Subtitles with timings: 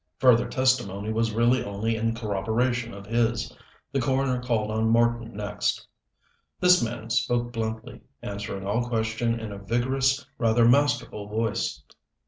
[0.17, 3.55] Further testimony was really only in corroboration of his.
[3.91, 5.85] The coroner called on Marten next.
[6.59, 11.83] This man spoke bluntly, answering all questions in a vigorous, rather masterful voice.